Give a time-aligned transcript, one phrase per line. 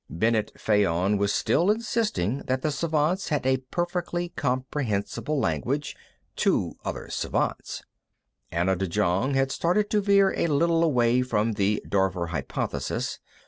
[0.09, 5.95] Bennet Fayon was still insisting that the Svants had a perfectly comprehensible language
[6.37, 7.83] to other Svants.
[8.51, 13.19] Anna de Jong had started to veer a little away from the Dorver Hypothesis.